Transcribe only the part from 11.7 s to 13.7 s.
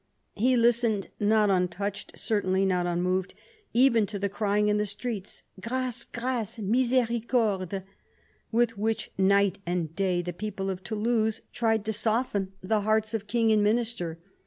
to soften the hearts of King THE CARDINAL 231 and